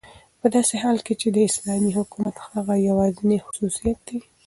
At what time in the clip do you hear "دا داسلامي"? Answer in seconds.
1.29-1.91